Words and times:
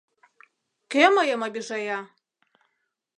—Кӧ 0.91 1.03
мыйым 1.15 1.41
обижая! 1.47 1.99